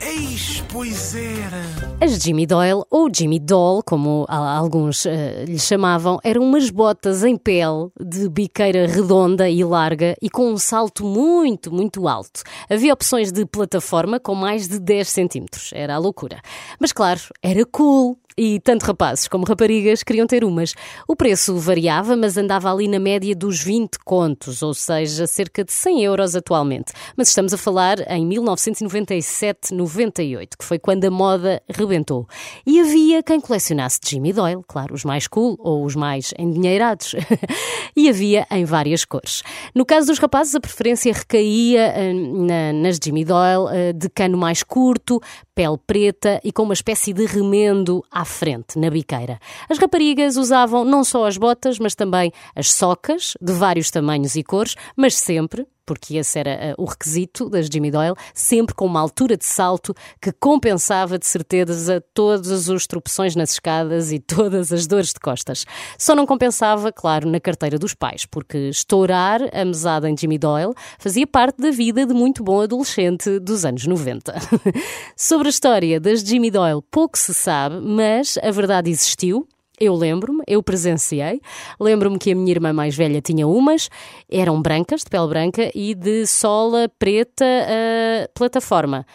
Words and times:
Eis, 0.00 0.62
pois 0.72 1.14
era. 1.14 1.86
As 2.00 2.18
Jimmy 2.22 2.46
Doyle, 2.46 2.82
ou 2.90 3.08
Jimmy 3.12 3.38
Doll, 3.38 3.82
como 3.82 4.26
alguns 4.28 5.04
uh, 5.04 5.10
lhe 5.46 5.58
chamavam, 5.58 6.18
eram 6.22 6.42
umas 6.42 6.70
botas 6.70 7.24
em 7.24 7.36
pele 7.36 7.90
de 7.98 8.28
biqueira 8.28 8.86
redonda 8.86 9.48
e 9.48 9.64
larga 9.64 10.14
e 10.20 10.28
com 10.28 10.50
um 10.50 10.58
salto 10.58 11.04
muito, 11.04 11.72
muito 11.72 12.06
alto. 12.06 12.42
Havia 12.70 12.92
opções 12.92 13.32
de 13.32 13.46
plataforma 13.46 14.20
com 14.20 14.34
mais 14.34 14.68
de 14.68 14.78
10 14.78 15.08
centímetros. 15.08 15.70
Era 15.74 15.94
a 15.94 15.98
loucura. 15.98 16.40
Mas 16.78 16.92
claro, 16.92 17.20
era 17.42 17.64
cool. 17.66 18.18
E 18.38 18.60
tanto 18.60 18.84
rapazes 18.84 19.28
como 19.28 19.46
raparigas 19.46 20.02
queriam 20.02 20.26
ter 20.26 20.44
umas. 20.44 20.74
O 21.08 21.16
preço 21.16 21.56
variava, 21.56 22.14
mas 22.14 22.36
andava 22.36 22.70
ali 22.70 22.86
na 22.86 22.98
média 22.98 23.34
dos 23.34 23.62
20 23.62 23.98
contos, 24.04 24.62
ou 24.62 24.74
seja, 24.74 25.26
cerca 25.26 25.64
de 25.64 25.72
100 25.72 26.04
euros 26.04 26.36
atualmente. 26.36 26.92
Mas 27.16 27.28
estamos 27.28 27.54
a 27.54 27.56
falar 27.56 27.98
em 28.10 28.28
1997-98, 28.28 30.50
que 30.58 30.64
foi 30.66 30.78
quando 30.78 31.06
a 31.06 31.10
moda 31.10 31.62
rebentou. 31.66 32.28
E 32.66 32.78
havia 32.78 33.22
quem 33.22 33.40
colecionasse 33.40 34.00
Jimmy 34.04 34.34
Doyle, 34.34 34.62
claro, 34.68 34.92
os 34.92 35.02
mais 35.02 35.26
cool 35.26 35.56
ou 35.58 35.82
os 35.82 35.96
mais 35.96 36.34
endinheirados. 36.38 37.14
e 37.96 38.06
havia 38.06 38.46
em 38.50 38.66
várias 38.66 39.06
cores. 39.06 39.42
No 39.74 39.86
caso 39.86 40.08
dos 40.08 40.18
rapazes, 40.18 40.54
a 40.54 40.60
preferência 40.60 41.10
recaía 41.10 41.94
uh, 41.96 42.44
na, 42.44 42.74
nas 42.74 42.98
Jimmy 43.02 43.24
Doyle, 43.24 43.64
uh, 43.64 43.94
de 43.94 44.10
cano 44.10 44.36
mais 44.36 44.62
curto, 44.62 45.22
pele 45.56 45.78
preta 45.86 46.38
e 46.44 46.52
com 46.52 46.64
uma 46.64 46.74
espécie 46.74 47.14
de 47.14 47.24
remendo 47.24 48.04
à 48.12 48.26
frente, 48.26 48.78
na 48.78 48.90
biqueira. 48.90 49.40
As 49.70 49.78
raparigas 49.78 50.36
usavam 50.36 50.84
não 50.84 51.02
só 51.02 51.26
as 51.26 51.38
botas, 51.38 51.78
mas 51.78 51.94
também 51.94 52.30
as 52.54 52.70
socas, 52.70 53.32
de 53.40 53.54
vários 53.54 53.90
tamanhos 53.90 54.36
e 54.36 54.44
cores, 54.44 54.76
mas 54.94 55.16
sempre, 55.16 55.66
porque 55.86 56.16
esse 56.16 56.38
era 56.38 56.74
uh, 56.76 56.82
o 56.82 56.84
requisito 56.84 57.48
das 57.48 57.66
Jimmy 57.66 57.90
Doyle, 57.90 58.14
sempre 58.34 58.74
com 58.74 58.84
uma 58.84 59.00
altura 59.00 59.36
de 59.36 59.46
salto 59.46 59.94
que 60.20 60.32
compensava 60.32 61.18
de 61.18 61.26
certeza 61.26 62.02
todas 62.12 62.68
as 62.68 62.86
tropeções 62.86 63.36
nas 63.36 63.52
escadas 63.52 64.12
e 64.12 64.18
todas 64.18 64.72
as 64.72 64.86
dores 64.86 65.12
de 65.12 65.20
costas. 65.20 65.64
Só 65.96 66.14
não 66.14 66.26
compensava, 66.26 66.92
claro, 66.92 67.30
na 67.30 67.40
carteira 67.40 67.78
dos 67.78 67.94
pais, 67.94 68.26
porque 68.26 68.58
estourar 68.68 69.40
a 69.52 69.64
mesada 69.64 70.10
em 70.10 70.16
Jimmy 70.16 70.38
Doyle 70.38 70.74
fazia 70.98 71.26
parte 71.26 71.60
da 71.60 71.70
vida 71.70 72.04
de 72.04 72.12
muito 72.12 72.42
bom 72.42 72.60
adolescente 72.60 73.38
dos 73.38 73.64
anos 73.64 73.86
90. 73.86 74.34
Sobre 75.16 75.48
a 75.48 75.50
história 75.50 76.00
das 76.00 76.20
Jimmy 76.20 76.50
Doyle, 76.50 76.82
pouco 76.90 77.16
se 77.16 77.32
sabe, 77.32 77.80
mas 77.80 78.38
a 78.42 78.50
verdade 78.50 78.90
existiu 78.90 79.46
eu 79.80 79.94
lembro-me, 79.94 80.42
eu 80.46 80.62
presenciei. 80.62 81.40
Lembro-me 81.78 82.18
que 82.18 82.32
a 82.32 82.34
minha 82.34 82.50
irmã 82.50 82.72
mais 82.72 82.96
velha 82.96 83.20
tinha 83.20 83.46
umas, 83.46 83.88
eram 84.30 84.60
brancas, 84.60 85.02
de 85.02 85.10
pele 85.10 85.28
branca 85.28 85.70
e 85.74 85.94
de 85.94 86.26
sola 86.26 86.90
preta 86.98 87.44
uh, 87.44 88.28
plataforma. 88.34 89.06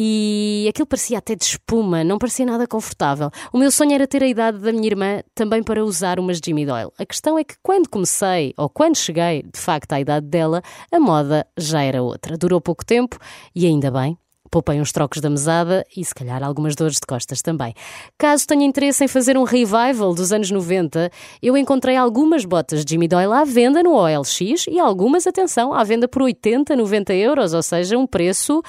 E 0.00 0.66
aquilo 0.68 0.86
parecia 0.86 1.18
até 1.18 1.34
de 1.34 1.42
espuma, 1.42 2.04
não 2.04 2.18
parecia 2.18 2.46
nada 2.46 2.68
confortável. 2.68 3.30
O 3.52 3.58
meu 3.58 3.68
sonho 3.68 3.92
era 3.92 4.06
ter 4.06 4.22
a 4.22 4.28
idade 4.28 4.58
da 4.58 4.72
minha 4.72 4.86
irmã 4.86 5.22
também 5.34 5.60
para 5.60 5.84
usar 5.84 6.20
umas 6.20 6.38
Jimmy 6.44 6.64
Doyle. 6.64 6.92
A 6.96 7.04
questão 7.04 7.36
é 7.36 7.42
que 7.42 7.56
quando 7.60 7.88
comecei, 7.88 8.54
ou 8.56 8.68
quando 8.68 8.96
cheguei 8.96 9.42
de 9.42 9.58
facto 9.58 9.92
à 9.92 10.00
idade 10.00 10.26
dela, 10.26 10.62
a 10.92 11.00
moda 11.00 11.44
já 11.56 11.82
era 11.82 12.00
outra. 12.00 12.38
Durou 12.38 12.60
pouco 12.60 12.84
tempo 12.86 13.18
e 13.54 13.66
ainda 13.66 13.90
bem, 13.90 14.16
Poupei 14.50 14.80
uns 14.80 14.92
trocos 14.92 15.20
da 15.20 15.28
mesada 15.28 15.84
e 15.96 16.04
se 16.04 16.14
calhar 16.14 16.42
algumas 16.42 16.74
dores 16.74 16.94
de 16.94 17.06
costas 17.06 17.42
também. 17.42 17.74
Caso 18.16 18.46
tenha 18.46 18.64
interesse 18.64 19.04
em 19.04 19.08
fazer 19.08 19.36
um 19.36 19.44
revival 19.44 20.14
dos 20.14 20.32
anos 20.32 20.50
90, 20.50 21.10
eu 21.42 21.56
encontrei 21.56 21.96
algumas 21.96 22.44
botas 22.44 22.84
de 22.84 22.92
Jimmy 22.92 23.08
Doyle 23.08 23.32
à 23.32 23.44
venda 23.44 23.82
no 23.82 23.94
OLX 23.94 24.66
e 24.68 24.78
algumas, 24.78 25.26
atenção, 25.26 25.72
à 25.72 25.84
venda 25.84 26.08
por 26.08 26.22
80, 26.22 26.74
90 26.74 27.14
euros, 27.14 27.54
ou 27.54 27.62
seja, 27.62 27.98
um 27.98 28.06
preço 28.06 28.58
uh, 28.58 28.62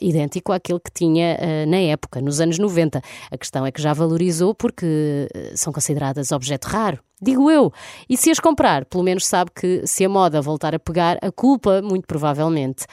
idêntico 0.00 0.52
àquele 0.52 0.80
que 0.80 0.90
tinha 0.92 1.38
uh, 1.40 1.70
na 1.70 1.78
época, 1.78 2.20
nos 2.20 2.40
anos 2.40 2.58
90. 2.58 3.00
A 3.30 3.38
questão 3.38 3.64
é 3.64 3.72
que 3.72 3.80
já 3.80 3.92
valorizou 3.92 4.54
porque 4.54 5.28
uh, 5.34 5.56
são 5.56 5.72
consideradas 5.72 6.32
objeto 6.32 6.66
raro. 6.66 6.98
Digo 7.22 7.50
eu. 7.50 7.72
E 8.08 8.16
se 8.16 8.30
as 8.30 8.40
comprar, 8.40 8.84
pelo 8.84 9.02
menos 9.02 9.26
sabe 9.26 9.50
que 9.54 9.86
se 9.86 10.04
a 10.04 10.08
moda 10.08 10.42
voltar 10.42 10.74
a 10.74 10.78
pegar, 10.78 11.18
a 11.22 11.30
culpa, 11.30 11.80
muito 11.80 12.06
provavelmente, 12.06 12.84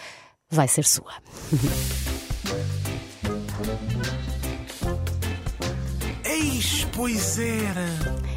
vai 0.50 0.68
ser 0.68 0.86
sua. 0.86 1.12
Eis, 6.24 6.88
pois 6.94 7.38
era. 7.38 8.32